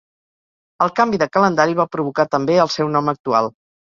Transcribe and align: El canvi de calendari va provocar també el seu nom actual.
El 0.85 0.91
canvi 0.99 1.19
de 1.23 1.27
calendari 1.37 1.75
va 1.79 1.85
provocar 1.97 2.25
també 2.37 2.57
el 2.65 2.73
seu 2.77 2.91
nom 2.95 3.13
actual. 3.15 3.51